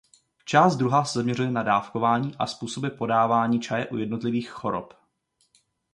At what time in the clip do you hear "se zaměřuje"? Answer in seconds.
1.05-1.51